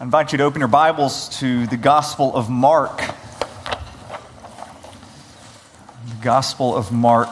[0.00, 3.02] I invite you to open your Bibles to the Gospel of Mark.
[6.08, 7.28] The Gospel of Mark.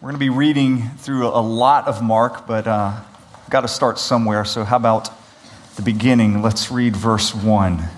[0.00, 2.92] We're going to be reading through a lot of Mark, but uh,
[3.42, 4.44] I've got to start somewhere.
[4.44, 5.10] So, how about
[5.74, 6.42] the beginning?
[6.42, 7.88] Let's read verse 1, and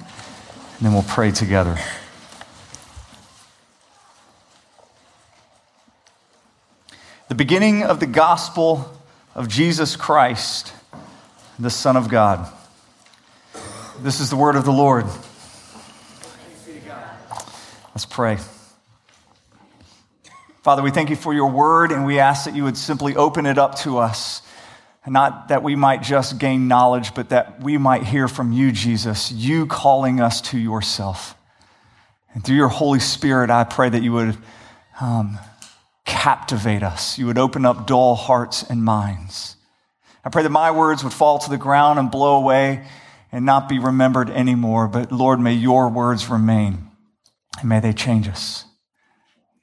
[0.80, 1.76] then we'll pray together.
[7.36, 8.98] Beginning of the gospel
[9.34, 10.72] of Jesus Christ,
[11.58, 12.50] the Son of God.
[14.00, 15.04] This is the word of the Lord.
[17.94, 18.38] Let's pray.
[20.62, 23.44] Father, we thank you for your word, and we ask that you would simply open
[23.44, 24.40] it up to us.
[25.06, 29.30] Not that we might just gain knowledge, but that we might hear from you, Jesus,
[29.30, 31.36] you calling us to yourself.
[32.34, 34.36] And through your Holy Spirit, I pray that you would
[35.00, 35.38] um,
[36.06, 37.18] captivate us.
[37.18, 39.56] You would open up dull hearts and minds.
[40.24, 42.86] I pray that my words would fall to the ground and blow away
[43.30, 44.88] and not be remembered anymore.
[44.88, 46.90] But Lord, may your words remain
[47.60, 48.64] and may they change us.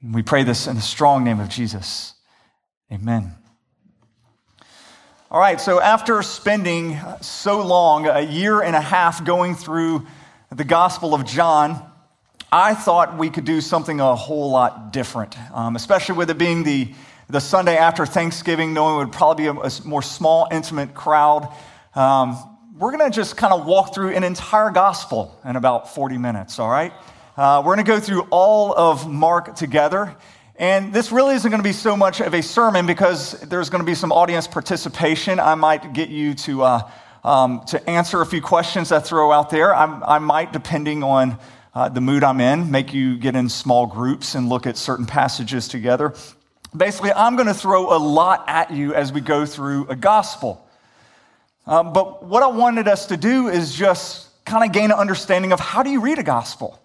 [0.04, 2.14] We pray this in the strong name of Jesus.
[2.92, 3.36] Amen.
[5.32, 10.06] All right, so after spending so long, a year and a half going through
[10.52, 11.84] the Gospel of John,
[12.56, 16.62] I thought we could do something a whole lot different, um, especially with it being
[16.62, 16.94] the,
[17.28, 21.52] the Sunday after Thanksgiving, knowing it would probably be a, a more small, intimate crowd.
[21.96, 22.38] Um,
[22.78, 26.60] we're going to just kind of walk through an entire gospel in about 40 minutes,
[26.60, 26.94] all right?
[27.36, 30.16] Uh, we're going to go through all of Mark together.
[30.56, 33.82] And this really isn't going to be so much of a sermon because there's going
[33.82, 35.40] to be some audience participation.
[35.40, 36.92] I might get you to, uh,
[37.24, 39.76] um, to answer a few questions I throw out there.
[39.76, 41.40] I'm, i might, depending on
[41.76, 45.06] uh, the mood I'm in, make you get in small groups and look at certain
[45.06, 46.14] passages together.
[46.76, 50.68] Basically, I'm going to throw a lot at you as we go through a gospel.
[51.66, 55.52] Um, but what I wanted us to do is just kind of gain an understanding
[55.52, 56.80] of how do you read a gospel?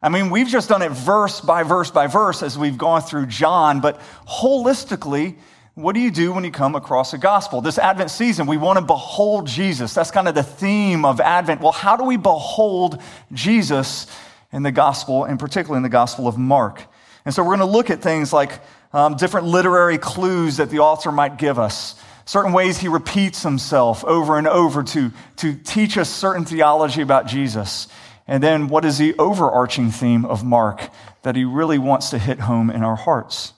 [0.00, 3.26] I mean, we've just done it verse by verse by verse as we've gone through
[3.26, 5.36] John, but holistically,
[5.74, 7.60] what do you do when you come across a gospel?
[7.60, 9.92] This Advent season, we want to behold Jesus.
[9.92, 11.60] That's kind of the theme of Advent.
[11.60, 13.02] Well, how do we behold
[13.32, 14.06] Jesus
[14.52, 16.84] in the gospel, and particularly in the gospel of Mark?
[17.24, 18.60] And so we're going to look at things like
[18.92, 24.04] um, different literary clues that the author might give us, certain ways he repeats himself
[24.04, 27.88] over and over to, to teach us certain theology about Jesus.
[28.28, 30.88] And then what is the overarching theme of Mark
[31.22, 33.54] that he really wants to hit home in our hearts?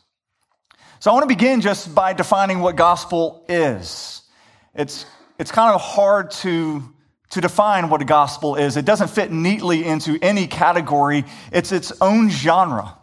[1.07, 4.23] So I want to begin just by defining what gospel is.
[4.75, 5.07] It's,
[5.39, 6.83] it's kind of hard to,
[7.31, 8.77] to define what a gospel is.
[8.77, 12.99] It doesn't fit neatly into any category, it's its own genre.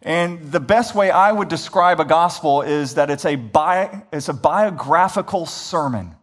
[0.00, 4.30] And the best way I would describe a gospel is that it's a, bi- it's
[4.30, 6.14] a biographical sermon.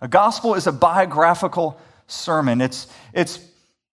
[0.00, 2.60] A gospel is a biographical sermon.
[2.60, 3.38] It's, it's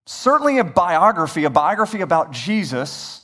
[0.07, 3.21] certainly a biography, a biography about Jesus,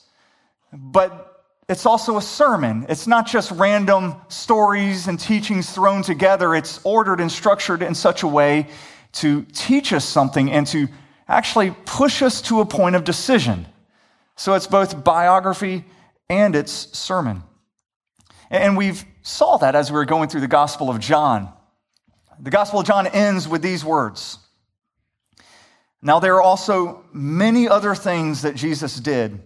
[0.71, 1.31] but
[1.69, 2.85] it's also a sermon.
[2.89, 6.55] It's not just random stories and teachings thrown together.
[6.55, 8.67] It's ordered and structured in such a way
[9.13, 10.87] to teach us something and to
[11.27, 13.65] actually push us to a point of decision.
[14.35, 15.85] So it's both biography
[16.29, 17.43] and it's sermon.
[18.49, 21.51] And we've saw that as we were going through the Gospel of John.
[22.39, 24.37] The Gospel of John ends with these words.
[26.01, 29.41] Now there are also many other things that Jesus did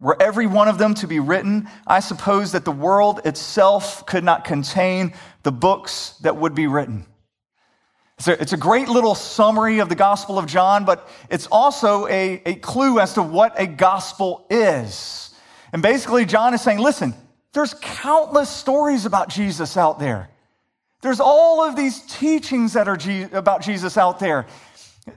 [0.00, 4.24] were every one of them to be written, I suppose that the world itself could
[4.24, 7.06] not contain the books that would be written.
[8.18, 12.06] It's a, it's a great little summary of the Gospel of John, but it's also
[12.06, 15.34] a, a clue as to what a gospel is.
[15.72, 17.14] And basically, John is saying, listen,
[17.52, 20.28] there's countless stories about Jesus out there.
[21.02, 22.98] There's all of these teachings that are
[23.36, 24.46] about Jesus out there.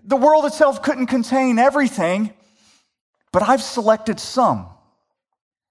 [0.04, 2.34] The world itself couldn't contain everything,
[3.38, 4.66] but I've selected some.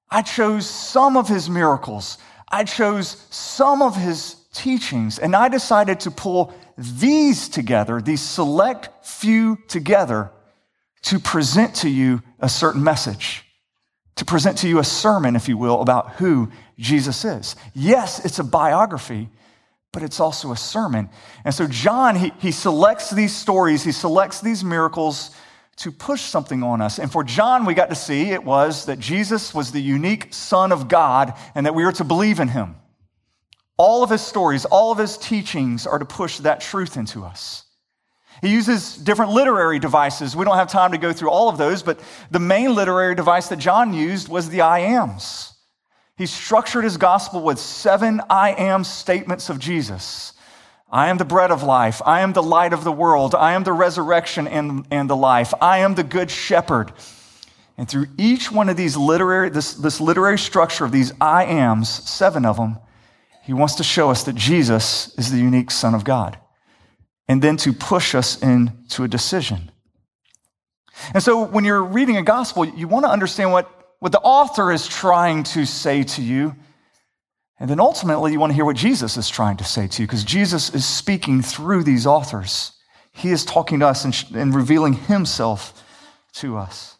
[0.08, 2.16] I chose some of his miracles.
[2.48, 9.04] I chose some of his teachings, and I decided to pull these together, these select
[9.04, 10.30] few together,
[11.02, 13.44] to present to you a certain message,
[14.14, 17.56] to present to you a sermon, if you will, about who Jesus is.
[17.74, 19.28] Yes, it's a biography,
[19.92, 21.10] but it's also a sermon.
[21.44, 25.34] And so John, he, he selects these stories, he selects these miracles
[25.76, 26.98] to push something on us.
[26.98, 30.72] And for John, we got to see it was that Jesus was the unique Son
[30.72, 32.76] of God and that we were to believe in him.
[33.76, 37.64] All of his stories, all of his teachings are to push that truth into us.
[38.40, 40.34] He uses different literary devices.
[40.36, 42.00] We don't have time to go through all of those, but
[42.30, 45.52] the main literary device that John used was the I ams.
[46.16, 50.32] He structured his gospel with seven I am statements of Jesus.
[50.90, 52.00] I am the bread of life.
[52.06, 53.34] I am the light of the world.
[53.34, 55.52] I am the resurrection and, and the life.
[55.60, 56.92] I am the good shepherd.
[57.76, 61.88] And through each one of these literary, this, this literary structure of these I ams,
[61.88, 62.78] seven of them,
[63.42, 66.38] he wants to show us that Jesus is the unique Son of God.
[67.28, 69.70] And then to push us into a decision.
[71.12, 74.72] And so when you're reading a gospel, you want to understand what, what the author
[74.72, 76.54] is trying to say to you.
[77.58, 80.06] And then ultimately, you want to hear what Jesus is trying to say to you
[80.06, 82.72] because Jesus is speaking through these authors.
[83.12, 85.82] He is talking to us and, and revealing himself
[86.34, 86.98] to us.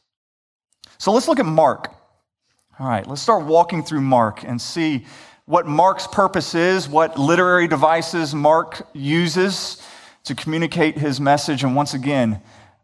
[0.98, 1.94] So let's look at Mark.
[2.78, 5.06] All right, let's start walking through Mark and see
[5.44, 9.82] what Mark's purpose is, what literary devices Mark uses
[10.24, 11.64] to communicate his message.
[11.64, 12.40] And once again,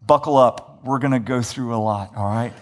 [0.07, 0.85] buckle up.
[0.85, 2.53] We're going to go through a lot, all right?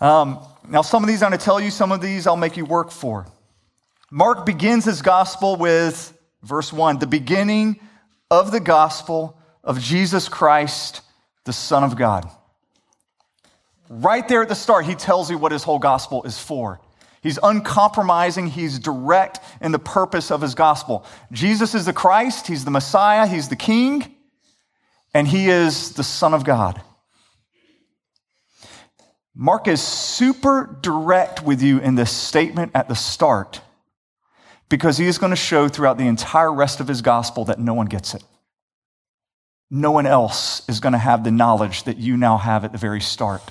[0.00, 2.56] Um, now, some of these I'm going to tell you, some of these I'll make
[2.56, 3.26] you work for.
[4.14, 7.80] Mark begins his gospel with verse 1 the beginning
[8.30, 11.00] of the gospel of Jesus Christ,
[11.46, 12.28] the Son of God.
[13.88, 16.78] Right there at the start, he tells you what his whole gospel is for.
[17.22, 21.06] He's uncompromising, he's direct in the purpose of his gospel.
[21.32, 24.14] Jesus is the Christ, he's the Messiah, he's the King,
[25.14, 26.82] and he is the Son of God.
[29.34, 33.62] Mark is super direct with you in this statement at the start
[34.72, 37.74] because he is going to show throughout the entire rest of his gospel that no
[37.74, 38.24] one gets it.
[39.70, 42.78] No one else is going to have the knowledge that you now have at the
[42.78, 43.42] very start.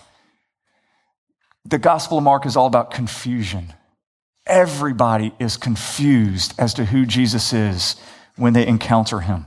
[1.63, 3.71] The Gospel of Mark is all about confusion.
[4.47, 7.97] Everybody is confused as to who Jesus is
[8.35, 9.45] when they encounter him.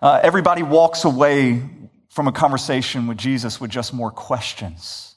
[0.00, 1.62] Uh, everybody walks away
[2.08, 5.09] from a conversation with Jesus with just more questions.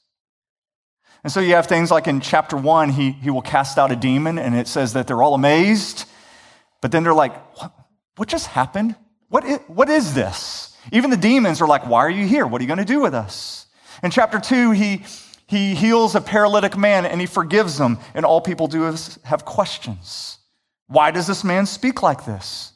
[1.24, 3.96] And so you have things like in chapter one, he, he will cast out a
[3.96, 6.06] demon, and it says that they're all amazed.
[6.82, 7.72] But then they're like, what,
[8.18, 8.96] what just happened?
[9.30, 10.78] What is, what is this?
[10.92, 12.46] Even the demons are like, why are you here?
[12.46, 13.68] What are you going to do with us?
[14.04, 15.04] In chapter two, he,
[15.48, 19.46] he heals a paralytic man and he forgives them, and all people do is have
[19.46, 20.40] questions.
[20.88, 22.74] Why does this man speak like this?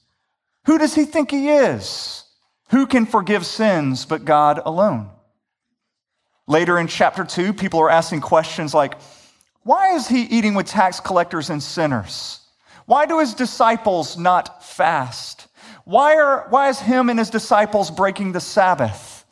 [0.68, 2.24] Who does he think he is?
[2.70, 5.10] Who can forgive sins but God alone?
[6.48, 8.98] Later in chapter 2, people are asking questions like,
[9.64, 12.40] why is he eating with tax collectors and sinners?
[12.86, 15.48] Why do his disciples not fast?
[15.84, 19.26] Why, are, why is him and his disciples breaking the Sabbath?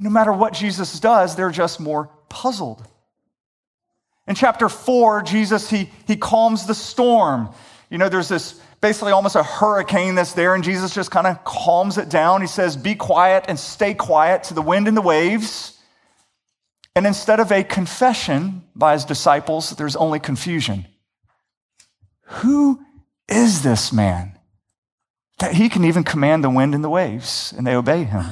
[0.00, 2.82] No matter what Jesus does, they're just more puzzled.
[4.26, 7.50] In chapter 4, Jesus, he, he calms the storm.
[7.90, 11.44] You know, there's this basically almost a hurricane that's there, and Jesus just kind of
[11.44, 12.40] calms it down.
[12.40, 15.79] He says, Be quiet and stay quiet to the wind and the waves.
[16.94, 20.86] And instead of a confession by his disciples, there's only confusion.
[22.24, 22.80] Who
[23.28, 24.38] is this man
[25.38, 28.26] that he can even command the wind and the waves and they obey him?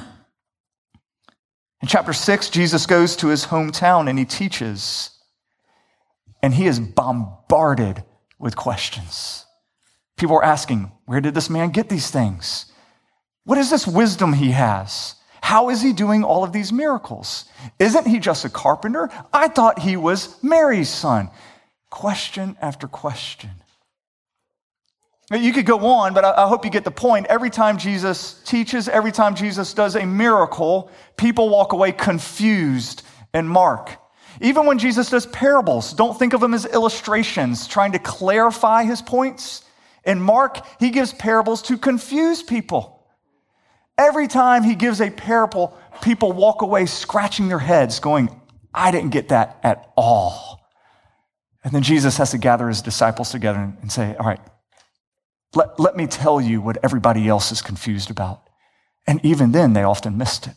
[1.80, 5.10] In chapter 6, Jesus goes to his hometown and he teaches,
[6.42, 8.02] and he is bombarded
[8.38, 9.46] with questions.
[10.16, 12.66] People are asking, Where did this man get these things?
[13.44, 15.14] What is this wisdom he has?
[15.40, 17.44] How is he doing all of these miracles?
[17.78, 19.10] Isn't he just a carpenter?
[19.32, 21.30] I thought he was Mary's son.
[21.90, 23.50] Question after question.
[25.30, 27.26] You could go on, but I hope you get the point.
[27.26, 33.02] Every time Jesus teaches, every time Jesus does a miracle, people walk away confused
[33.34, 33.90] and mark.
[34.40, 39.02] Even when Jesus does parables, don't think of them as illustrations, trying to clarify his
[39.02, 39.64] points.
[40.04, 42.97] In Mark, he gives parables to confuse people.
[43.98, 48.30] Every time he gives a parable, people walk away scratching their heads, going,
[48.72, 50.60] I didn't get that at all.
[51.64, 54.40] And then Jesus has to gather his disciples together and say, All right,
[55.54, 58.42] let, let me tell you what everybody else is confused about.
[59.06, 60.54] And even then, they often missed it.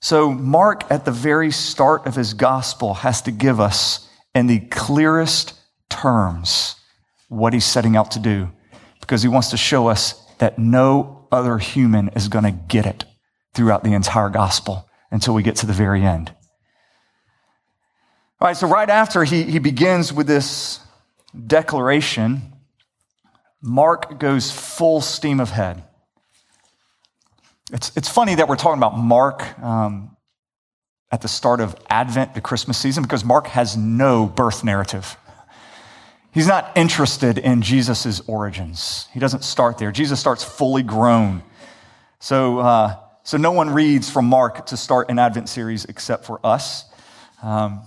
[0.00, 4.60] So, Mark, at the very start of his gospel, has to give us, in the
[4.60, 5.54] clearest
[5.88, 6.76] terms,
[7.28, 8.50] what he's setting out to do,
[9.00, 13.04] because he wants to show us that no other human is going to get it
[13.54, 16.32] throughout the entire gospel until we get to the very end.
[18.40, 20.80] All right, so right after he, he begins with this
[21.46, 22.52] declaration,
[23.62, 25.84] Mark goes full steam ahead.
[27.72, 30.16] It's, it's funny that we're talking about Mark um,
[31.10, 35.16] at the start of Advent, the Christmas season, because Mark has no birth narrative.
[36.34, 39.08] He's not interested in Jesus' origins.
[39.14, 39.92] He doesn't start there.
[39.92, 41.44] Jesus starts fully grown.
[42.18, 46.44] So, uh, so no one reads from Mark to start an Advent series except for
[46.44, 46.86] us.
[47.40, 47.82] Um,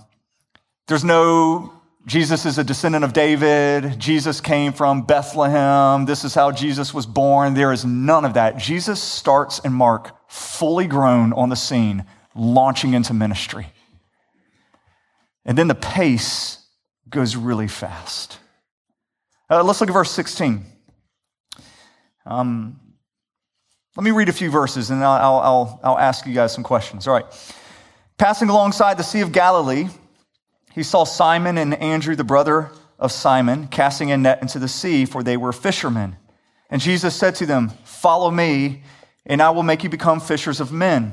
[0.86, 1.74] There's no
[2.06, 4.00] Jesus is a descendant of David.
[4.00, 6.06] Jesus came from Bethlehem.
[6.06, 7.52] This is how Jesus was born.
[7.52, 8.56] There is none of that.
[8.56, 13.66] Jesus starts in Mark fully grown on the scene, launching into ministry.
[15.44, 16.57] And then the pace
[17.10, 18.38] goes really fast.
[19.50, 20.64] Uh, let's look at verse 16.
[22.26, 22.78] Um,
[23.96, 27.08] let me read a few verses and I'll, I'll, I'll ask you guys some questions.
[27.08, 27.26] All right.
[28.18, 29.88] Passing alongside the Sea of Galilee,
[30.72, 35.04] he saw Simon and Andrew, the brother of Simon, casting a net into the sea,
[35.04, 36.16] for they were fishermen.
[36.70, 38.82] And Jesus said to them, Follow me,
[39.24, 41.12] and I will make you become fishers of men.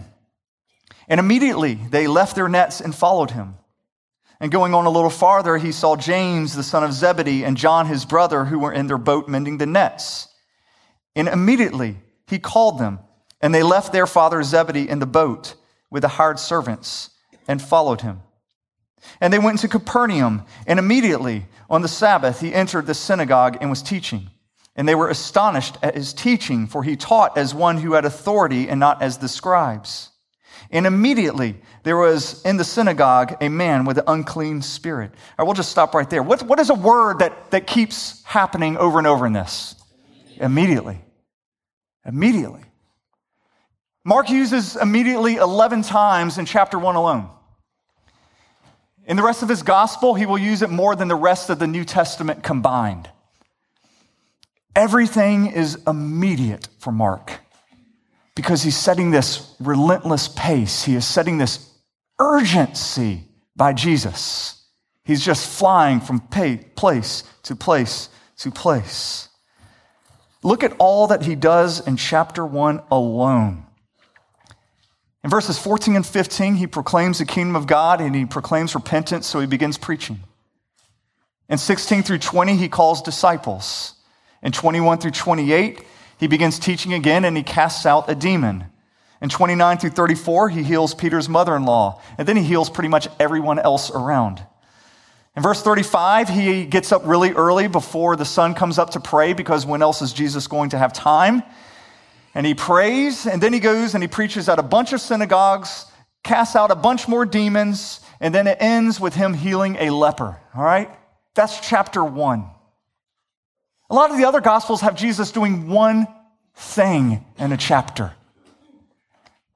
[1.08, 3.56] And immediately they left their nets and followed him.
[4.40, 7.88] And going on a little farther, he saw James, the son of Zebedee, and John,
[7.88, 10.28] his brother, who were in their boat mending the nets.
[11.16, 13.00] And immediately he called them,
[13.42, 15.56] and they left their father Zebedee in the boat
[15.90, 17.12] with the hired servants
[17.48, 18.22] and followed him.
[19.22, 23.70] And they went to Capernaum, and immediately on the Sabbath he entered the synagogue and
[23.70, 24.30] was teaching.
[24.76, 28.68] And they were astonished at his teaching, for he taught as one who had authority
[28.68, 30.10] and not as the scribes.
[30.72, 35.12] And immediately there was in the synagogue a man with an unclean spirit.
[35.12, 36.24] All right, we'll just stop right there.
[36.24, 39.76] What, what is a word that, that keeps happening over and over in this?
[40.38, 41.00] Immediately.
[42.06, 42.62] Immediately.
[44.04, 47.30] Mark uses immediately 11 times in chapter 1 alone.
[49.06, 51.60] In the rest of his gospel, he will use it more than the rest of
[51.60, 53.10] the New Testament combined.
[54.76, 57.45] Everything is immediate for Mark
[58.36, 60.84] because he's setting this relentless pace.
[60.84, 61.72] He is setting this
[62.20, 63.24] urgency
[63.56, 64.64] by Jesus.
[65.04, 69.30] He's just flying from place to place to place.
[70.44, 73.66] Look at all that he does in chapter 1 alone.
[75.24, 79.26] In verses 14 and 15, he proclaims the kingdom of God and he proclaims repentance,
[79.26, 80.20] so he begins preaching.
[81.50, 83.96] In 16 through 20, he calls disciples.
[84.44, 85.82] In 21 through 28,
[86.20, 88.66] he begins teaching again and he casts out a demon.
[89.22, 92.90] In 29 through 34, he heals Peter's mother in law, and then he heals pretty
[92.90, 94.46] much everyone else around.
[95.36, 99.34] In verse 35, he gets up really early before the sun comes up to pray
[99.34, 101.44] because when else is Jesus going to have time?
[102.36, 105.86] and he prays, and then he goes and he preaches at a bunch of synagogues,
[106.22, 110.38] casts out a bunch more demons, and then it ends with him healing a leper.
[110.54, 110.90] All right?
[111.34, 112.50] That's chapter one.
[113.90, 116.08] A lot of the other gospels have Jesus doing one
[116.56, 118.14] thing in a chapter.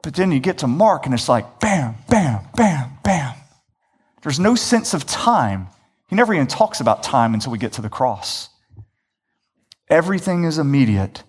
[0.02, 3.36] But then you get to Mark and it's like bam, bam, bam, bam.
[4.22, 5.68] There's no sense of time.
[6.08, 8.50] He never even talks about time until we get to the cross.
[9.90, 11.24] Everything is immediate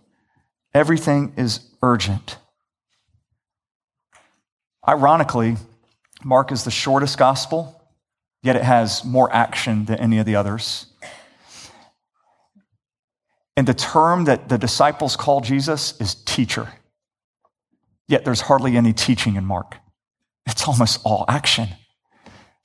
[0.72, 2.38] Everything is urgent.
[4.88, 5.56] Ironically,
[6.24, 7.82] Mark is the shortest gospel,
[8.42, 10.86] yet it has more action than any of the others.
[13.56, 16.68] And the term that the disciples call Jesus is teacher.
[18.08, 19.76] Yet there's hardly any teaching in Mark.
[20.46, 21.68] It's almost all action.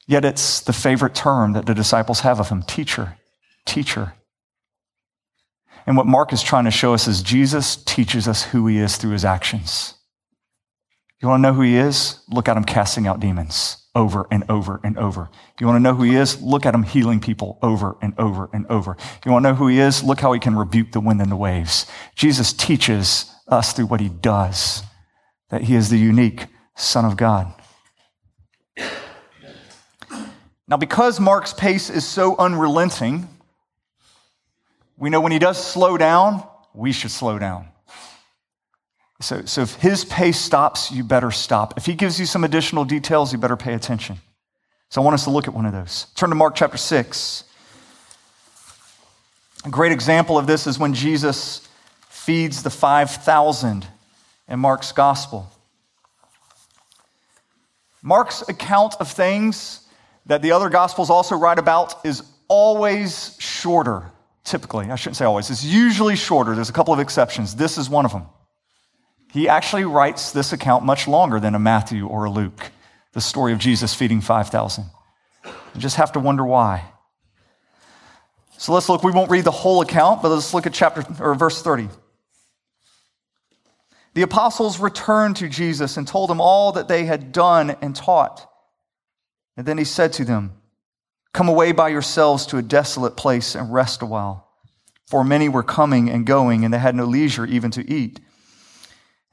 [0.07, 3.17] Yet it's the favorite term that the disciples have of him teacher,
[3.65, 4.13] teacher.
[5.87, 8.97] And what Mark is trying to show us is Jesus teaches us who he is
[8.97, 9.94] through his actions.
[11.21, 12.19] You want to know who he is?
[12.27, 15.29] Look at him casting out demons over and over and over.
[15.59, 16.41] You want to know who he is?
[16.41, 18.97] Look at him healing people over and over and over.
[19.25, 20.03] You want to know who he is?
[20.03, 21.87] Look how he can rebuke the wind and the waves.
[22.15, 24.83] Jesus teaches us through what he does
[25.49, 27.53] that he is the unique Son of God.
[30.67, 33.29] Now, because Mark's pace is so unrelenting,
[34.97, 36.43] we know when he does slow down,
[36.73, 37.67] we should slow down.
[39.21, 41.75] So, so if his pace stops, you better stop.
[41.77, 44.17] If he gives you some additional details, you better pay attention.
[44.89, 46.07] So I want us to look at one of those.
[46.15, 47.43] Turn to Mark chapter 6.
[49.65, 51.67] A great example of this is when Jesus
[52.09, 53.87] feeds the 5,000
[54.47, 55.49] in Mark's gospel.
[58.01, 59.87] Mark's account of things
[60.27, 64.11] that the other gospels also write about is always shorter
[64.45, 66.55] typically, I shouldn't say always, it's usually shorter.
[66.55, 67.55] There's a couple of exceptions.
[67.55, 68.27] This is one of them.
[69.35, 72.71] He actually writes this account much longer than a Matthew or a Luke,
[73.11, 74.85] the story of Jesus feeding 5,000.
[75.43, 76.85] You just have to wonder why.
[78.57, 79.03] So let's look.
[79.03, 81.89] We won't read the whole account, but let's look at chapter or verse 30.
[84.13, 88.49] The apostles returned to Jesus and told him all that they had done and taught.
[89.57, 90.53] And then he said to them,
[91.33, 94.47] Come away by yourselves to a desolate place and rest a while.
[95.07, 98.21] For many were coming and going, and they had no leisure even to eat.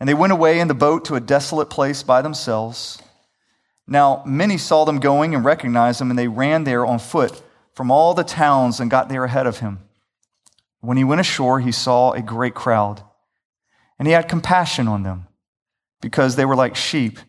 [0.02, 3.00] And they went away in the boat to a desolate place by themselves.
[3.86, 7.40] Now, many saw them going and recognized him, and they ran there on foot
[7.72, 9.78] from all the towns and got there ahead of him.
[10.80, 13.00] When he went ashore, he saw a great crowd,
[13.96, 15.28] and he had compassion on them
[16.00, 17.20] because they were like sheep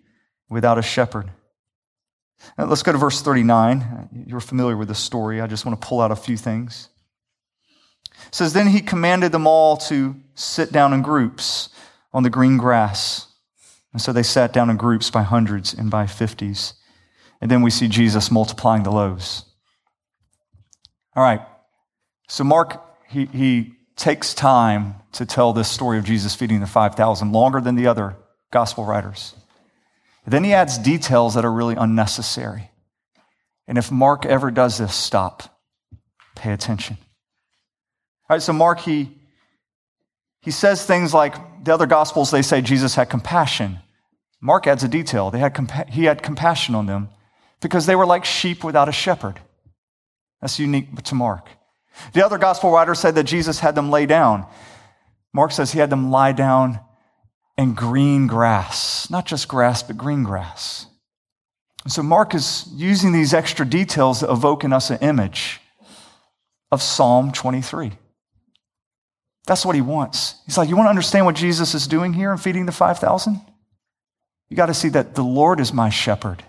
[0.50, 1.30] without a shepherd.
[2.58, 4.25] Now, let's go to verse 39.
[4.25, 5.42] You're familiar with this story.
[5.42, 6.89] I just want to pull out a few things.
[8.30, 11.70] It says, Then he commanded them all to sit down in groups
[12.13, 13.27] on the green grass.
[13.91, 16.74] And so they sat down in groups by hundreds and by fifties.
[17.41, 19.46] And then we see Jesus multiplying the loaves.
[21.15, 21.41] All right.
[22.27, 27.32] So Mark, he, he takes time to tell this story of Jesus feeding the 5,000,
[27.32, 28.15] longer than the other
[28.51, 29.36] gospel writers.
[30.25, 32.72] Then he adds details that are really unnecessary.
[33.67, 35.60] And if Mark ever does this, stop.
[36.36, 36.98] Pay attention.
[38.29, 39.12] All right, so Mark, he,
[40.43, 43.79] he says things like the other gospels, they say Jesus had compassion.
[44.41, 45.31] Mark adds a detail.
[45.31, 47.07] They had compa- he had compassion on them
[47.62, 49.39] because they were like sheep without a shepherd.
[50.41, 51.47] That's unique to Mark.
[52.12, 54.45] The other gospel writers said that Jesus had them lay down.
[55.33, 56.81] Mark says he had them lie down
[57.57, 60.88] in green grass, not just grass, but green grass.
[61.88, 65.62] so Mark is using these extra details to evoke in us an image
[66.69, 67.93] of Psalm 23.
[69.45, 70.35] That's what he wants.
[70.45, 73.41] He's like, You want to understand what Jesus is doing here in feeding the 5,000?
[74.50, 76.43] You got to see that the Lord is my shepherd.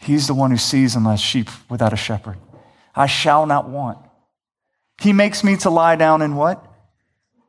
[0.00, 2.36] He's the one who sees them as sheep without a shepherd.
[2.94, 3.98] I shall not want.
[5.00, 6.64] He makes me to lie down in what?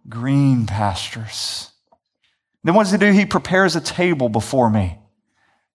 [0.08, 1.72] Green pastures.
[2.64, 3.12] Then what does he do?
[3.12, 5.00] He prepares a table before me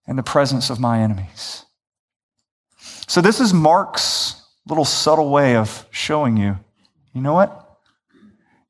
[0.06, 1.64] in the presence of my enemies.
[3.06, 6.58] So this is Mark's little subtle way of showing you,
[7.14, 7.67] you know what?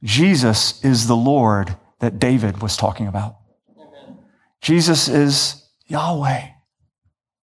[0.02, 3.37] Jesus is the Lord that David was talking about.
[3.76, 4.19] Amen.
[4.61, 6.49] Jesus is Yahweh.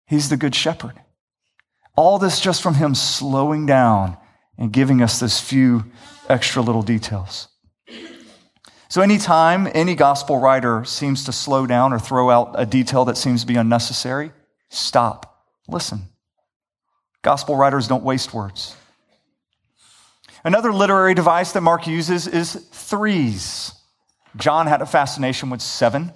[0.06, 0.94] He's the good shepherd.
[1.96, 4.16] All this just from him slowing down
[4.58, 5.84] and giving us this few
[6.28, 7.48] extra little details.
[8.88, 13.16] So, anytime any gospel writer seems to slow down or throw out a detail that
[13.16, 14.32] seems to be unnecessary,
[14.68, 15.44] stop.
[15.68, 16.02] Listen.
[17.22, 18.76] Gospel writers don't waste words.
[20.46, 23.72] Another literary device that Mark uses is threes.
[24.36, 26.12] John had a fascination with seven.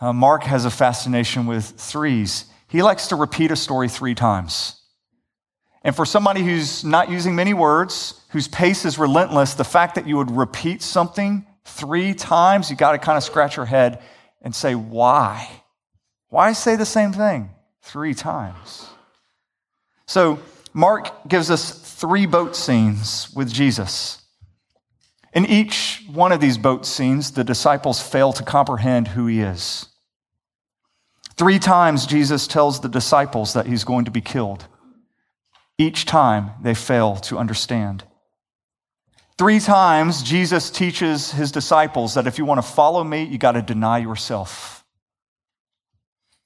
[0.00, 2.46] Uh, Mark has a fascination with threes.
[2.66, 4.80] He likes to repeat a story three times.
[5.84, 10.08] And for somebody who's not using many words, whose pace is relentless, the fact that
[10.08, 14.02] you would repeat something three times, you got to kind of scratch your head
[14.42, 15.48] and say, why?
[16.28, 17.50] Why say the same thing
[17.82, 18.88] three times?
[20.06, 20.40] So,
[20.72, 24.20] Mark gives us three boat scenes with Jesus.
[25.32, 29.86] In each one of these boat scenes, the disciples fail to comprehend who he is.
[31.38, 34.66] Three times, Jesus tells the disciples that he's going to be killed.
[35.78, 38.04] Each time, they fail to understand.
[39.38, 43.52] Three times, Jesus teaches his disciples that if you want to follow me, you got
[43.52, 44.84] to deny yourself.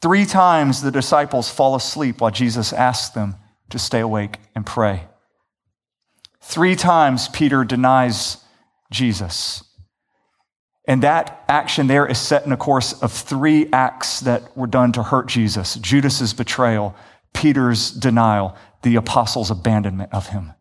[0.01, 3.35] Three times, the disciples fall asleep while Jesus asks them
[3.71, 5.09] to stay awake and pray.
[6.49, 8.39] Three times Peter denies
[8.91, 9.63] Jesus.
[10.87, 14.93] And that action there is set in a course of three acts that were done
[14.93, 16.97] to hurt Jesus Judas's betrayal,
[17.35, 20.55] Peter's denial, the apostles' abandonment of him.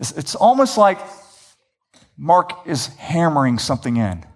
[0.00, 0.98] It's almost like
[2.16, 4.26] Mark is hammering something in.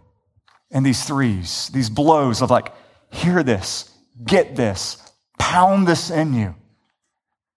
[0.71, 2.73] And these threes, these blows of like,
[3.11, 3.91] hear this,
[4.25, 4.97] get this,
[5.41, 6.55] pound this in you.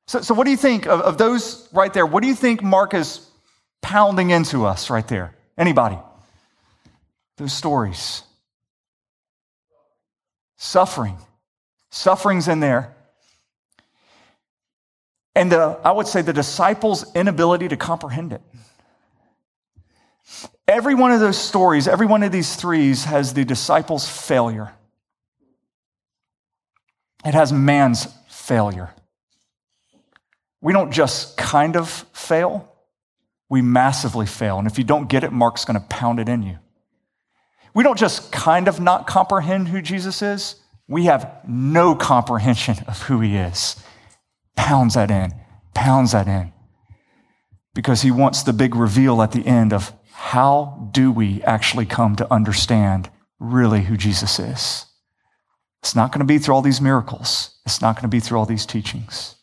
[0.08, 2.06] So, so what do you think of, of those right there?
[2.06, 3.28] What do you think Mark is
[3.82, 5.36] pounding into us right there?
[5.58, 5.98] Anybody?
[7.38, 8.24] Those stories.
[10.58, 11.18] Suffering.
[11.90, 12.96] Suffering's in there.
[15.36, 18.42] And the, I would say the disciples' inability to comprehend it.
[20.68, 24.74] Every one of those stories, every one of these threes has the disciples' failure.
[27.26, 28.94] It has man's failure.
[30.68, 32.70] We don't just kind of fail,
[33.50, 34.58] we massively fail.
[34.58, 36.58] And if you don't get it, Mark's going to pound it in you.
[37.74, 40.56] We don't just kind of not comprehend who Jesus is,
[40.90, 43.82] we have no comprehension of who he is.
[44.58, 45.34] Pounds that in,
[45.74, 46.52] pounds that in.
[47.74, 52.18] Because he wants the big reveal at the end of how do we actually come
[52.18, 54.86] to understand really who Jesus is.
[55.82, 57.58] It's not going to be through all these miracles.
[57.66, 59.37] It's not going to be through all these teachings.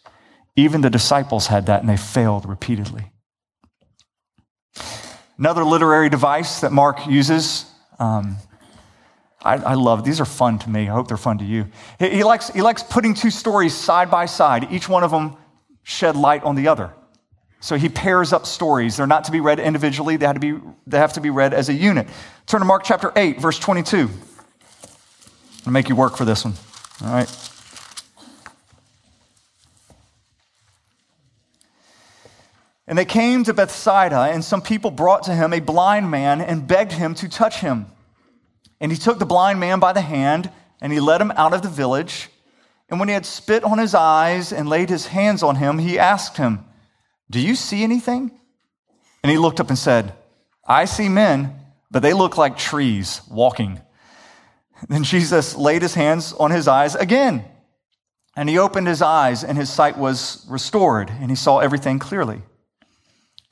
[0.56, 3.10] Even the disciples had that and they failed repeatedly.
[5.36, 7.66] Another literary device that Mark uses,
[7.98, 8.36] um,
[9.42, 10.88] I, I, love these are fun to me.
[10.88, 11.66] I hope they're fun to you.
[11.98, 14.70] He, he, likes, he likes putting two stories side by side.
[14.70, 15.36] Each one of them
[15.82, 16.92] shed light on the other.
[17.60, 18.96] So he pairs up stories.
[18.96, 21.52] They're not to be read individually, they have to be, they have, to be read
[21.52, 22.06] as a unit.
[22.46, 24.08] Turn to Mark chapter 8, verse 22.
[25.66, 26.54] I'll make you work for this one.
[27.02, 27.53] All right.
[32.86, 36.68] And they came to Bethsaida, and some people brought to him a blind man and
[36.68, 37.86] begged him to touch him.
[38.80, 41.62] And he took the blind man by the hand, and he led him out of
[41.62, 42.28] the village.
[42.90, 45.98] And when he had spit on his eyes and laid his hands on him, he
[45.98, 46.64] asked him,
[47.30, 48.30] Do you see anything?
[49.22, 50.12] And he looked up and said,
[50.66, 51.58] I see men,
[51.90, 53.80] but they look like trees walking.
[54.88, 57.46] Then Jesus laid his hands on his eyes again.
[58.36, 62.42] And he opened his eyes, and his sight was restored, and he saw everything clearly.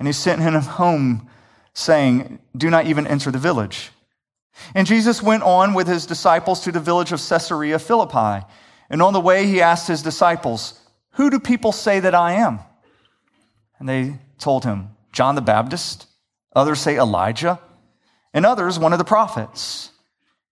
[0.03, 1.29] And he sent him home,
[1.75, 3.93] saying, Do not even enter the village.
[4.75, 8.45] And Jesus went on with his disciples to the village of Caesarea Philippi.
[8.91, 10.77] And on the way, he asked his disciples,
[11.13, 12.59] Who do people say that I am?
[13.79, 16.09] And they told him, John the Baptist.
[16.57, 17.61] Others say Elijah.
[18.35, 19.93] And others, one of the prophets.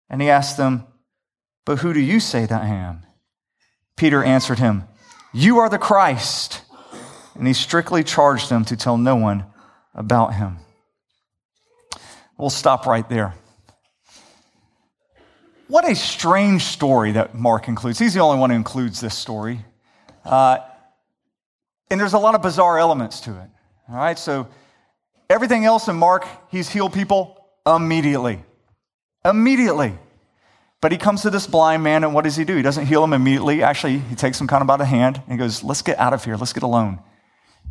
[0.09, 0.87] And he asked them,
[1.65, 3.03] But who do you say that I am?
[3.97, 4.85] Peter answered him,
[5.33, 6.63] You are the Christ
[7.35, 9.45] and he strictly charged them to tell no one
[9.95, 10.59] about him.
[12.37, 13.35] We'll stop right there.
[15.69, 17.99] What a strange story that Mark includes.
[17.99, 19.65] He's the only one who includes this story.
[20.25, 20.59] Uh,
[21.91, 23.49] and there's a lot of bizarre elements to it.
[23.89, 24.49] All right, so
[25.29, 28.43] everything else in Mark, he's healed people immediately.
[29.25, 29.95] Immediately.
[30.81, 32.57] But he comes to this blind man, and what does he do?
[32.57, 33.63] He doesn't heal him immediately.
[33.63, 36.15] Actually, he takes him kind of by the hand and he goes, Let's get out
[36.15, 36.37] of here.
[36.37, 37.01] Let's get alone.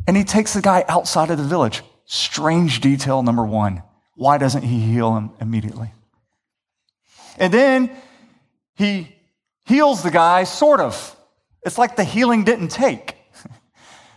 [0.06, 1.82] And he takes the guy outside of the village.
[2.04, 3.82] Strange detail number one.
[4.16, 5.92] Why doesn't he heal him immediately?
[7.38, 7.90] And then
[8.74, 9.16] he
[9.66, 11.16] heals the guy, sort of.
[11.62, 13.16] It's like the healing didn't take.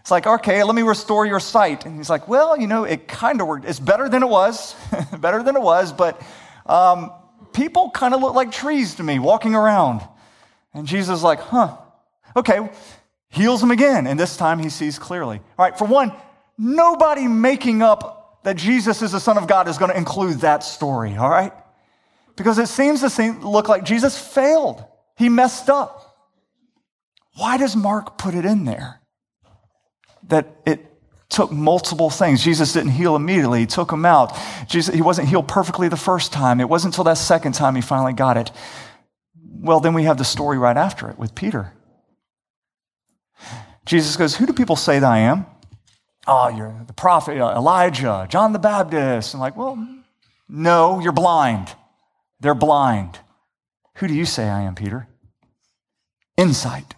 [0.02, 1.86] It's like, okay, let me restore your sight.
[1.86, 3.64] And he's like, well, you know, it kind of worked.
[3.64, 4.76] It's better than it was,
[5.18, 6.22] better than it was, but
[6.66, 7.10] um,
[7.54, 10.02] people kind of look like trees to me walking around.
[10.74, 11.78] And Jesus is like, huh,
[12.36, 12.70] okay,
[13.34, 15.42] heals him again, and this time he sees clearly.
[15.58, 16.14] All right, for one,
[16.58, 20.64] nobody making up that Jesus is the Son of God is going to include that
[20.64, 21.52] story, all right?
[22.36, 24.84] Because it seems to look like Jesus failed.
[25.18, 26.16] He messed up.
[27.36, 29.02] Why does Mark put it in there?
[30.28, 30.86] That it
[31.30, 32.44] took multiple things.
[32.44, 34.38] Jesus didn't heal immediately, he took him out.
[34.68, 36.62] Jesus, he wasn't healed perfectly the first time.
[36.62, 38.52] It wasn't until that second time he finally got it.
[39.36, 41.74] Well, then we have the story right after it with Peter.
[43.86, 45.46] Jesus goes, Who do people say that I am?
[46.26, 49.34] Oh, you're the prophet, uh, Elijah, John the Baptist.
[49.34, 49.88] I'm like, Well,
[50.48, 51.74] no, you're blind.
[52.40, 53.20] They're blind.
[53.96, 55.08] Who do you say I am, Peter?
[56.38, 56.96] Insight.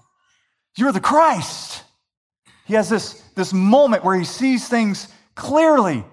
[0.78, 1.84] You're the Christ.
[2.66, 6.04] He has this, this moment where he sees things clearly,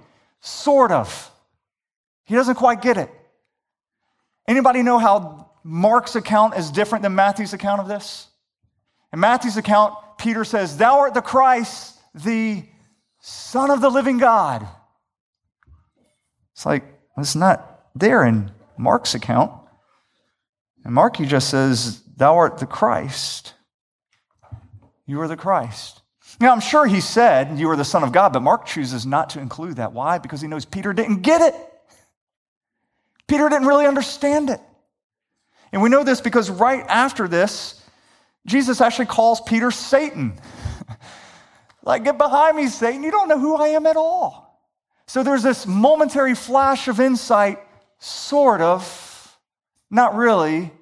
[0.40, 1.30] sort of.
[2.24, 3.10] He doesn't quite get it.
[4.46, 8.26] Anybody know how Mark's account is different than Matthew's account of this?
[9.12, 12.64] In Matthew's account, Peter says, Thou art the Christ, the
[13.20, 14.66] Son of the living God.
[16.54, 16.84] It's like,
[17.18, 19.52] it's not there in Mark's account.
[20.84, 23.54] And Mark, he just says, Thou art the Christ.
[25.06, 26.00] You are the Christ.
[26.40, 29.30] Now, I'm sure he said, You are the Son of God, but Mark chooses not
[29.30, 29.92] to include that.
[29.92, 30.18] Why?
[30.18, 31.54] Because he knows Peter didn't get it.
[33.28, 34.60] Peter didn't really understand it.
[35.72, 37.81] And we know this because right after this,
[38.46, 40.34] Jesus actually calls Peter Satan.
[41.82, 43.02] like, get behind me, Satan.
[43.02, 44.42] You don't know who I am at all.
[45.06, 47.58] So there's this momentary flash of insight,
[47.98, 49.38] sort of,
[49.90, 50.72] not really.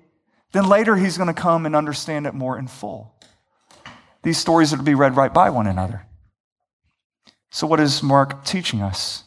[0.53, 3.15] Then later he's going to come and understand it more in full.
[4.23, 6.07] These stories are to be read right by one another.
[7.51, 9.25] So, what is Mark teaching us?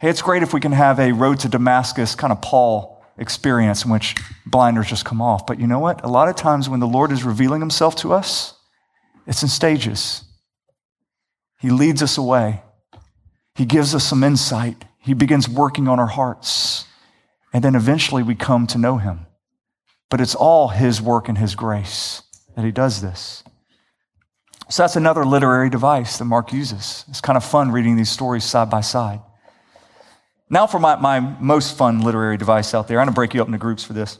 [0.00, 3.84] Hey, it's great if we can have a road to Damascus kind of Paul experience
[3.84, 5.46] in which blinders just come off.
[5.46, 6.04] But you know what?
[6.04, 8.54] A lot of times when the Lord is revealing himself to us,
[9.26, 10.24] it's in stages.
[11.60, 12.62] He leads us away,
[13.54, 16.86] He gives us some insight, He begins working on our hearts,
[17.52, 19.26] and then eventually we come to know Him.
[20.10, 22.22] But it's all His work and His grace
[22.56, 23.44] that He does this.
[24.68, 27.04] So that's another literary device that Mark uses.
[27.08, 29.20] It's kind of fun reading these stories side by side.
[30.50, 33.00] Now, for my, my most fun literary device out there.
[33.00, 34.18] I'm going to break you up into groups for this.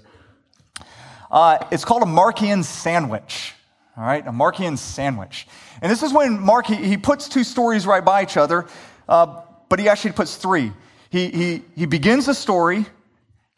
[1.30, 3.54] Uh, it's called a Markian sandwich.
[3.96, 5.46] All right, a Markian sandwich.
[5.82, 8.66] And this is when Mark, he, he puts two stories right by each other,
[9.08, 10.72] uh, but he actually puts three.
[11.10, 12.86] He, he, he begins a story,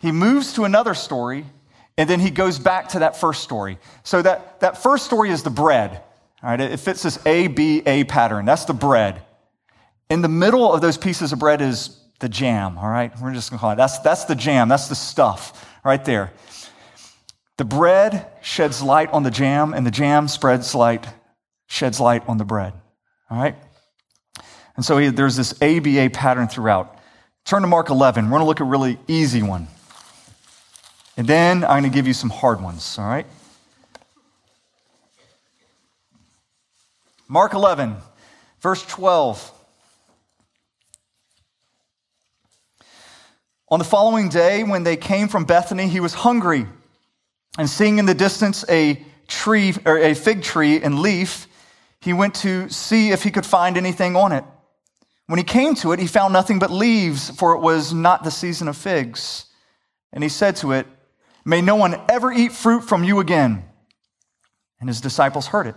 [0.01, 1.47] he moves to another story,
[1.97, 3.79] and then he goes back to that first story.
[4.03, 6.03] So that, that first story is the bread.
[6.43, 8.45] All right, it fits this A, B, A pattern.
[8.45, 9.23] That's the bread.
[10.11, 13.13] In the middle of those pieces of bread is the jam, all right?
[13.21, 16.33] We're just gonna call it that's that's the jam, that's the stuff right there.
[17.59, 21.07] The bread sheds light on the jam, and the jam spreads light,
[21.67, 22.73] sheds light on the bread.
[23.31, 23.57] All right?
[24.77, 26.99] And so there's this ABA pattern throughout.
[27.45, 28.25] Turn to Mark 11.
[28.25, 29.69] We're going to look at a really easy one.
[31.17, 33.27] And then I'm going to give you some hard ones, all right?
[37.29, 37.97] Mark 11,
[38.61, 39.53] verse 12.
[43.69, 46.67] On the following day, when they came from Bethany, he was hungry.
[47.59, 51.47] And seeing in the distance a tree or a fig tree and leaf,
[52.01, 54.45] he went to see if he could find anything on it.
[55.27, 58.31] When he came to it, he found nothing but leaves, for it was not the
[58.31, 59.47] season of figs.
[60.13, 60.87] And he said to it,
[61.47, 63.65] May no one ever eat fruit from you again.
[64.81, 65.77] And his disciples heard it.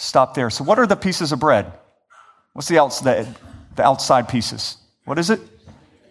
[0.00, 0.48] Stop there.
[0.48, 1.70] So, what are the pieces of bread?
[2.54, 3.28] What's the outside,
[3.76, 4.78] the outside pieces?
[5.04, 5.40] What is it?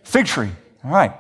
[0.03, 0.51] Fig tree.
[0.83, 1.11] All right.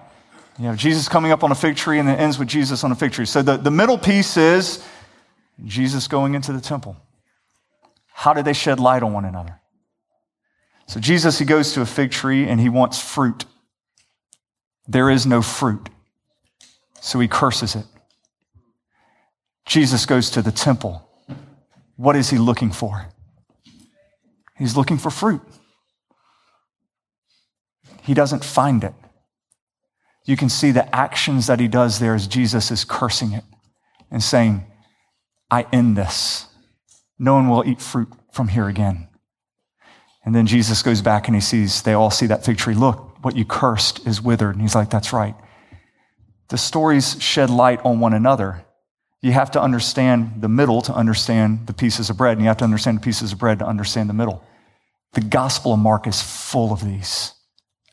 [0.59, 2.91] You have Jesus coming up on a fig tree and it ends with Jesus on
[2.91, 3.25] a fig tree.
[3.25, 4.85] So, the, the middle piece is
[5.65, 6.95] Jesus going into the temple.
[8.13, 9.59] How did they shed light on one another?
[10.85, 13.45] So Jesus, he goes to a fig tree and he wants fruit.
[14.87, 15.89] There is no fruit.
[17.01, 17.85] So he curses it.
[19.65, 21.08] Jesus goes to the temple.
[21.99, 23.07] What is he looking for?
[24.57, 25.41] He's looking for fruit.
[28.03, 28.93] He doesn't find it.
[30.23, 33.43] You can see the actions that he does there as Jesus is cursing it
[34.09, 34.63] and saying,
[35.51, 36.45] I end this.
[37.19, 39.09] No one will eat fruit from here again.
[40.23, 42.75] And then Jesus goes back and he sees, they all see that fig tree.
[42.75, 44.55] Look, what you cursed is withered.
[44.55, 45.35] And he's like, that's right.
[46.47, 48.63] The stories shed light on one another.
[49.21, 52.57] You have to understand the middle to understand the pieces of bread, and you have
[52.57, 54.43] to understand the pieces of bread to understand the middle.
[55.13, 57.33] The Gospel of Mark is full of these.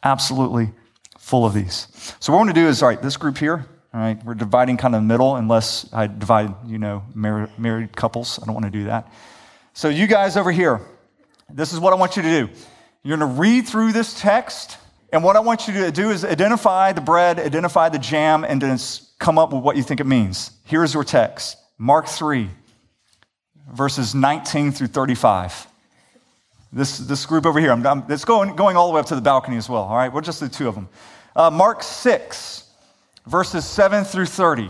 [0.05, 0.73] Absolutely
[1.19, 1.89] full of these.
[2.21, 4.35] So what we're going to do is, all right, this group here, all right, we're
[4.35, 8.39] dividing kind of the middle, unless I divide, you know, mar- married couples.
[8.41, 9.11] I don't want to do that.
[9.73, 10.81] So you guys over here,
[11.51, 12.53] this is what I want you to do.
[13.03, 14.79] You're going to read through this text,
[15.13, 18.61] and what I want you to do is identify the bread, identify the jam, and
[18.61, 18.79] then
[19.19, 20.51] come up with what you think it means.
[20.65, 22.49] Here's your text Mark 3,
[23.73, 25.67] verses 19 through 35.
[26.73, 29.15] This, this group over here, I'm, I'm, it's going, going all the way up to
[29.15, 30.13] the balcony as well, all right?
[30.13, 30.89] We'll just do two of them.
[31.35, 32.69] Uh, Mark 6,
[33.27, 34.69] verses 7 through 30.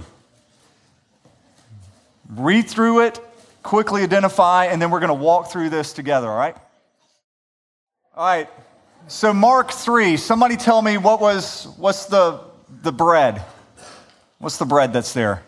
[2.28, 3.20] Read through it,
[3.62, 6.56] quickly identify, and then we're going to walk through this together, all right?
[8.14, 8.48] All right.
[9.08, 12.40] So Mark 3, somebody tell me what was what's the
[12.82, 13.44] the bread?
[14.38, 15.42] What's the bread that's there?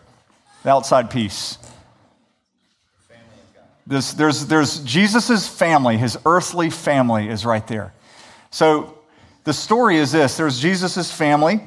[0.62, 1.58] The outside piece.
[3.84, 7.92] This, there's there's Jesus' family, his earthly family is right there.
[8.50, 8.96] So
[9.42, 11.60] the story is this there's Jesus' family,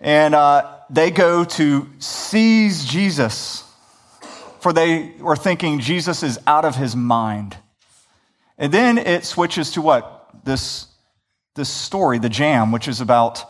[0.00, 3.62] and uh, they go to seize Jesus,
[4.58, 7.56] for they were thinking Jesus is out of his mind.
[8.58, 10.12] And then it switches to what?
[10.44, 10.86] This,
[11.56, 13.42] this story, the jam, which is about,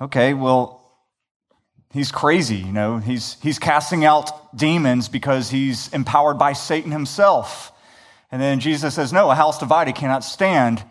[0.00, 0.82] okay, well,
[1.92, 7.72] he's crazy, you know, he's, he's casting out demons because he's empowered by Satan himself.
[8.30, 10.84] And then Jesus says, no, a house divided cannot stand.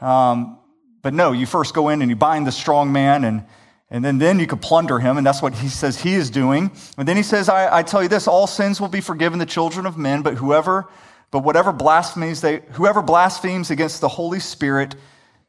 [0.00, 0.58] Um,
[1.02, 3.44] but no, you first go in and you bind the strong man and
[3.90, 6.70] and then, then you could plunder him, and that's what he says he is doing.
[6.98, 9.46] And then he says, I, I tell you this, all sins will be forgiven the
[9.46, 10.88] children of men, but whoever
[11.30, 14.94] but whatever blasphemies they, whoever blasphemes against the Holy Spirit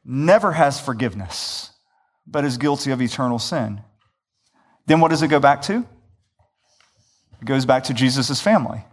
[0.03, 1.71] never has forgiveness,
[2.25, 3.81] but is guilty of eternal sin.
[4.85, 5.85] Then what does it go back to?
[7.41, 8.83] It goes back to Jesus' family.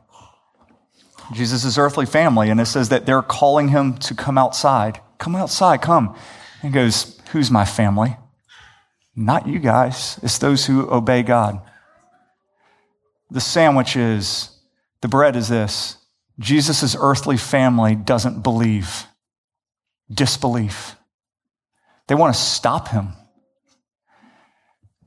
[1.32, 5.00] Jesus' earthly family, and it says that they're calling him to come outside.
[5.18, 6.16] Come outside, come.
[6.62, 8.16] And he goes, Who's my family?
[9.16, 11.60] Not you guys, it's those who obey God.
[13.30, 14.50] The sandwich is,
[15.00, 15.96] the bread is this
[16.38, 19.06] Jesus' earthly family doesn't believe,
[20.12, 20.96] disbelief.
[22.08, 23.08] They want to stop him.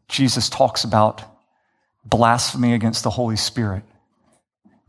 [0.08, 1.24] Jesus talks about
[2.04, 3.84] blasphemy against the Holy Spirit.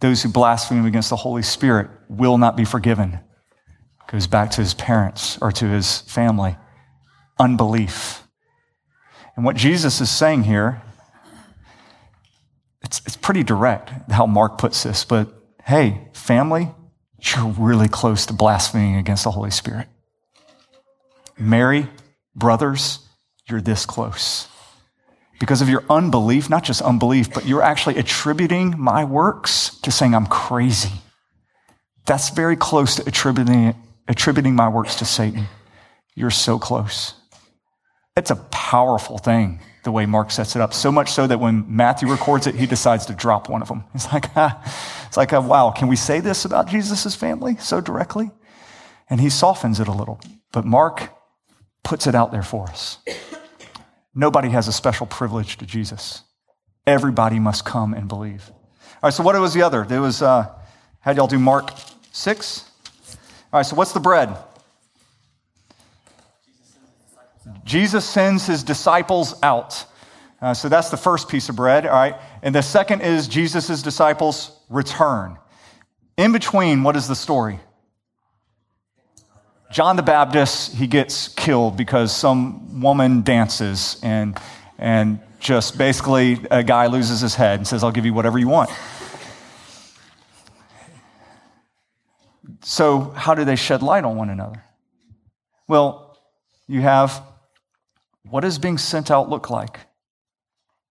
[0.01, 3.21] Those who blaspheme against the Holy Spirit will not be forgiven.
[4.09, 6.57] Goes back to his parents or to his family.
[7.39, 8.27] Unbelief.
[9.37, 10.83] And what Jesus is saying here,
[12.83, 15.29] it's, it's pretty direct how Mark puts this, but
[15.65, 16.71] hey, family,
[17.21, 19.87] you're really close to blaspheming against the Holy Spirit.
[21.41, 21.89] Mary,
[22.35, 23.01] brothers,
[23.49, 24.49] you're this close
[25.41, 30.15] because of your unbelief, not just unbelief, but you're actually attributing my works to saying
[30.15, 30.93] I'm crazy.
[32.07, 33.75] That's very close to attributing,
[34.07, 35.47] attributing my works to Satan.
[36.15, 37.15] You're so close.
[38.17, 40.75] It's a powerful thing, the way Mark sets it up.
[40.75, 43.85] So much so that when Matthew records it, he decides to drop one of them.
[43.95, 44.61] It's like, ah,
[45.07, 48.31] it's like, wow, can we say this about Jesus' family so directly?
[49.09, 50.21] And he softens it a little.
[50.53, 51.11] But Mark
[51.83, 52.99] puts it out there for us.
[54.15, 56.23] Nobody has a special privilege to Jesus.
[56.87, 58.51] Everybody must come and believe.
[58.51, 59.85] All right, so what was the other?
[59.85, 60.47] There was, uh,
[61.01, 61.73] how'd y'all do Mark
[62.13, 62.71] 6?
[63.53, 64.37] All right, so what's the bread?
[67.65, 69.87] Jesus sends his disciples out.
[70.43, 72.17] Uh, so that's the first piece of bread, all right?
[72.43, 75.39] And the second is Jesus' disciples return.
[76.17, 77.61] In between, what is the story?
[79.71, 84.39] John the Baptist, he gets killed because some woman dances and,
[84.79, 88.49] and just basically a guy loses his head and says, I'll give you whatever you
[88.49, 88.71] want.
[92.63, 94.63] So, how do they shed light on one another?
[95.67, 96.19] Well,
[96.67, 97.23] you have
[98.29, 99.81] what does being sent out look like?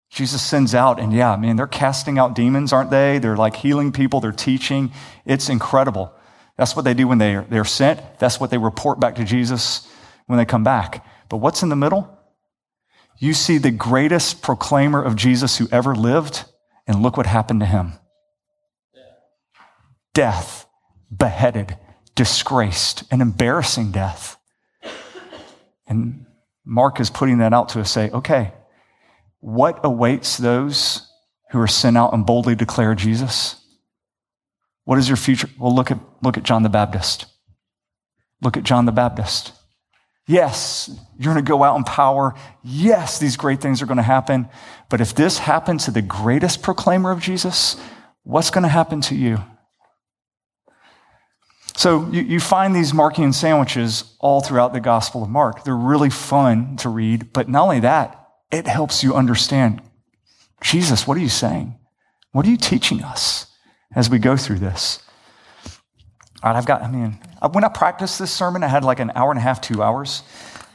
[0.10, 3.20] Jesus sends out, and yeah, man, they're casting out demons, aren't they?
[3.20, 4.92] They're like healing people, they're teaching.
[5.26, 6.14] It's incredible.
[6.60, 8.02] That's what they do when they're, they're sent.
[8.20, 9.90] That's what they report back to Jesus
[10.26, 11.06] when they come back.
[11.30, 12.20] But what's in the middle?
[13.18, 16.44] You see the greatest proclaimer of Jesus who ever lived,
[16.86, 17.94] and look what happened to him
[20.14, 20.66] death,
[21.16, 21.78] beheaded,
[22.14, 24.36] disgraced, an embarrassing death.
[25.88, 26.26] And
[26.66, 28.52] Mark is putting that out to us say, okay,
[29.40, 31.10] what awaits those
[31.52, 33.59] who are sent out and boldly declare Jesus?
[34.90, 35.48] What is your future?
[35.60, 37.28] Well, look at, look at John the Baptist.
[38.42, 39.52] Look at John the Baptist.
[40.26, 42.34] Yes, you're going to go out in power.
[42.64, 44.50] Yes, these great things are going to happen.
[44.90, 47.80] But if this happened to the greatest proclaimer of Jesus,
[48.24, 49.38] what's going to happen to you?
[51.76, 55.66] So you, you find these Markian sandwiches all throughout the Gospel of Mark.
[55.66, 59.84] They're really fun to read, but not only that, it helps you understand
[60.62, 61.78] Jesus, what are you saying?
[62.32, 63.49] What are you teaching us?
[63.96, 65.02] As we go through this.
[66.42, 67.20] All right, I've got, I mean,
[67.52, 70.24] when I practiced this sermon, I had like an hour and a half, two hours.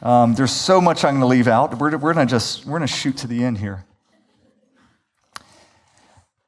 [0.03, 1.79] Um, there's so much I'm going to leave out.
[1.79, 3.85] We're, we're going to just, we're going to shoot to the end here.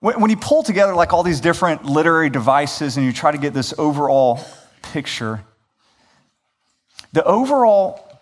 [0.00, 3.38] When, when you pull together like all these different literary devices and you try to
[3.38, 4.40] get this overall
[4.82, 5.44] picture,
[7.12, 8.20] the overall,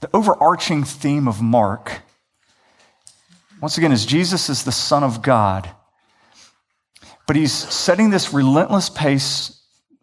[0.00, 2.00] the overarching theme of Mark,
[3.60, 5.70] once again, is Jesus is the Son of God
[7.32, 9.58] but he's setting this relentless pace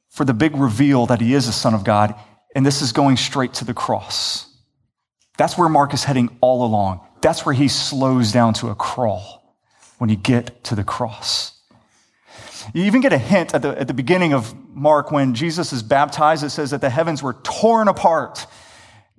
[0.10, 2.15] for the big reveal that he is a son of God,
[2.56, 4.52] and this is going straight to the cross.
[5.38, 7.02] That's where Mark is heading all along.
[7.22, 9.56] That's where he slows down to a crawl
[10.00, 11.54] when you get to the cross.
[12.74, 15.84] You even get a hint at the, at the beginning of Mark when Jesus is
[15.84, 16.44] baptized.
[16.44, 18.48] It says that the heavens were torn apart.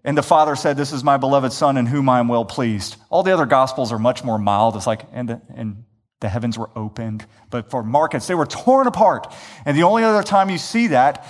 [0.05, 2.97] And the Father said, This is my beloved Son in whom I am well pleased.
[3.09, 4.75] All the other Gospels are much more mild.
[4.75, 5.85] It's like, and, and
[6.21, 7.27] the heavens were opened.
[7.51, 9.33] But for markets, they were torn apart.
[9.65, 11.27] And the only other time you see that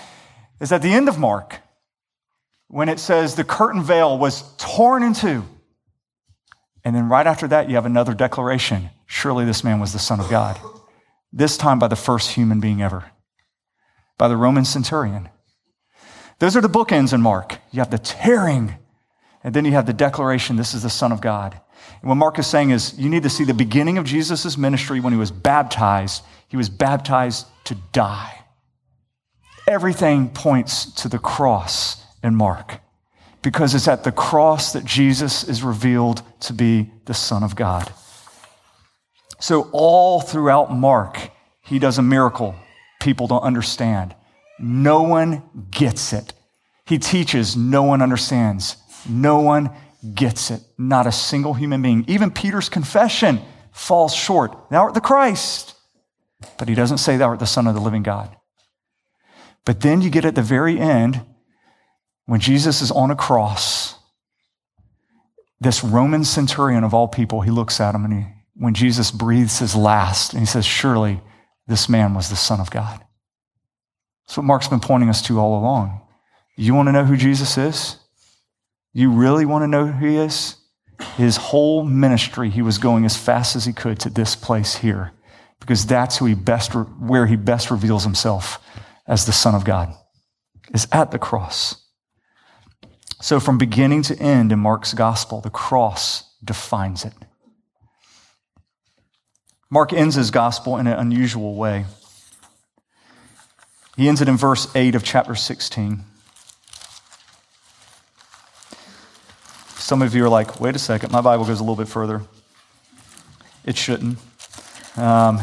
[0.60, 1.60] is at the end of Mark,
[2.68, 5.44] when it says the curtain veil was torn in two.
[6.84, 10.20] And then right after that, you have another declaration surely this man was the Son
[10.20, 10.58] of God.
[11.32, 13.10] This time by the first human being ever,
[14.16, 15.28] by the Roman centurion.
[16.38, 17.58] Those are the bookends in Mark.
[17.72, 18.76] You have the tearing,
[19.42, 21.58] and then you have the declaration this is the Son of God.
[22.00, 25.00] And what Mark is saying is you need to see the beginning of Jesus' ministry
[25.00, 26.22] when he was baptized.
[26.48, 28.44] He was baptized to die.
[29.66, 32.80] Everything points to the cross in Mark
[33.42, 37.92] because it's at the cross that Jesus is revealed to be the Son of God.
[39.38, 41.30] So, all throughout Mark,
[41.62, 42.54] he does a miracle
[43.00, 44.14] people don't understand.
[44.58, 46.34] No one gets it.
[46.86, 48.76] He teaches, no one understands.
[49.08, 49.70] No one
[50.14, 50.62] gets it.
[50.78, 52.04] Not a single human being.
[52.08, 53.40] Even Peter's confession
[53.72, 54.70] falls short.
[54.70, 55.74] Thou art the Christ.
[56.58, 58.34] But he doesn't say thou art the Son of the living God.
[59.64, 61.24] But then you get at the very end,
[62.26, 63.96] when Jesus is on a cross,
[65.60, 69.58] this Roman centurion of all people, he looks at him and he, when Jesus breathes
[69.58, 71.20] his last, and he says, Surely
[71.66, 73.04] this man was the Son of God.
[74.26, 76.00] That's what Mark's been pointing us to all along.
[76.56, 77.96] You want to know who Jesus is?
[78.92, 80.56] You really want to know who he is?
[81.16, 85.12] His whole ministry, he was going as fast as he could to this place here
[85.60, 88.58] because that's who he best, where he best reveals himself
[89.06, 89.94] as the Son of God,
[90.74, 91.76] is at the cross.
[93.20, 97.12] So, from beginning to end in Mark's gospel, the cross defines it.
[99.70, 101.84] Mark ends his gospel in an unusual way.
[103.96, 106.04] He ends it in verse 8 of chapter 16.
[109.90, 112.22] Some of you are like, wait a second, my Bible goes a little bit further.
[113.64, 114.18] It shouldn't.
[114.96, 115.40] Um,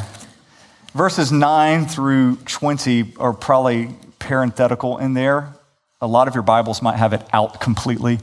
[0.93, 3.89] verses 9 through 20 are probably
[4.19, 5.53] parenthetical in there.
[5.99, 8.19] A lot of your Bibles might have it out completely.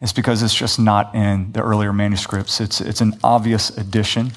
[0.00, 2.58] It's because it's just not in the earlier manuscripts.
[2.58, 4.32] It's, it's an obvious addition.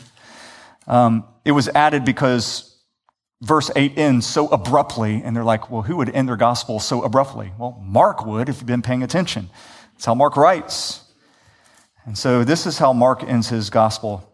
[0.87, 2.83] Um, it was added because
[3.41, 7.01] verse 8 ends so abruptly, and they're like, well, who would end their gospel so
[7.03, 7.53] abruptly?
[7.57, 9.49] Well, Mark would if you've been paying attention.
[9.93, 11.05] That's how Mark writes.
[12.05, 14.25] And so this is how Mark ends his gospel.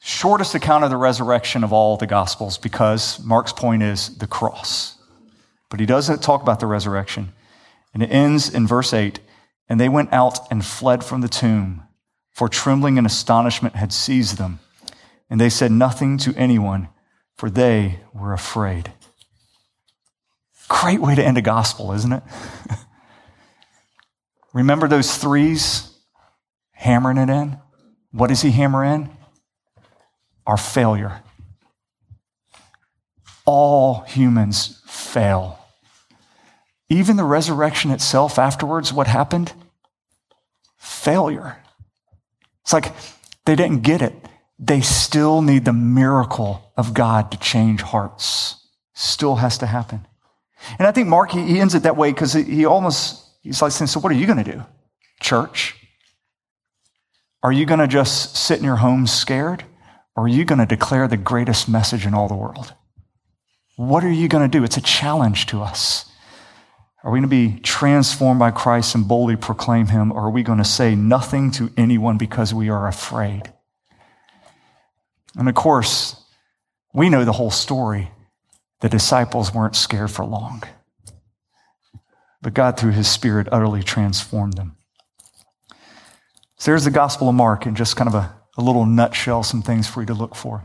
[0.00, 4.96] Shortest account of the resurrection of all the gospels because Mark's point is the cross.
[5.70, 7.32] But he doesn't talk about the resurrection.
[7.94, 9.20] And it ends in verse 8
[9.68, 11.82] And they went out and fled from the tomb,
[12.30, 14.60] for trembling and astonishment had seized them.
[15.28, 16.88] And they said nothing to anyone,
[17.36, 18.92] for they were afraid.
[20.68, 22.22] Great way to end a gospel, isn't it?
[24.52, 25.87] Remember those threes
[26.78, 27.58] hammering it in?
[28.12, 29.10] What does he hammer in?
[30.46, 31.22] Our failure.
[33.44, 35.58] All humans fail.
[36.88, 39.52] Even the resurrection itself afterwards, what happened?
[40.76, 41.58] Failure.
[42.62, 42.92] It's like
[43.44, 44.14] they didn't get it
[44.58, 48.66] they still need the miracle of God to change hearts.
[48.94, 50.06] Still has to happen.
[50.78, 53.86] And I think Mark, he, ends it that way because he almost, he's like saying,
[53.86, 54.64] so what are you going to do?
[55.20, 55.76] Church?
[57.42, 59.64] Are you going to just sit in your home scared?
[60.16, 62.74] Or are you going to declare the greatest message in all the world?
[63.76, 64.64] What are you going to do?
[64.64, 66.06] It's a challenge to us.
[67.04, 70.10] Are we going to be transformed by Christ and boldly proclaim him?
[70.10, 73.52] Or are we going to say nothing to anyone because we are afraid?
[75.36, 76.20] And of course,
[76.92, 78.10] we know the whole story.
[78.80, 80.64] The disciples weren't scared for long.
[82.42, 84.77] But God, through his Spirit, utterly transformed them.
[86.58, 89.62] So there's the Gospel of Mark in just kind of a, a little nutshell, some
[89.62, 90.64] things for you to look for.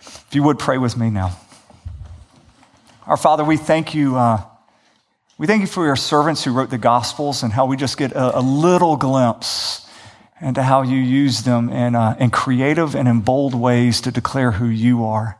[0.00, 1.38] If you would pray with me now.
[3.06, 4.16] Our Father, we thank you.
[4.16, 4.42] Uh,
[5.38, 8.12] we thank you for your servants who wrote the Gospels and how we just get
[8.12, 9.88] a, a little glimpse
[10.40, 14.50] into how you use them in, uh, in creative and in bold ways to declare
[14.50, 15.38] who you are.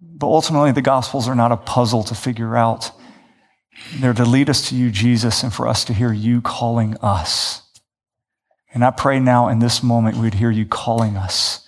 [0.00, 2.92] But ultimately, the Gospels are not a puzzle to figure out.
[3.96, 7.62] They're to lead us to you, Jesus, and for us to hear you calling us.
[8.72, 11.66] And I pray now in this moment we would hear you calling us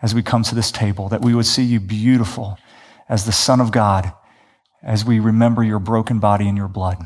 [0.00, 2.58] as we come to this table, that we would see you beautiful
[3.08, 4.12] as the Son of God,
[4.82, 6.98] as we remember your broken body and your blood.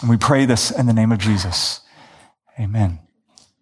[0.00, 1.80] And we pray this in the name of Jesus.
[2.58, 3.00] Amen.